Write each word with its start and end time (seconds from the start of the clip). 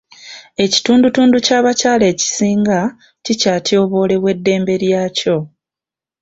Ekitundutundu 0.63 1.37
ky'abakyala 1.45 2.05
ekisinga 2.13 2.79
kikyatyoboolebwa 3.23 4.29
eddembe 4.35 4.73
lyakyo. 4.83 5.37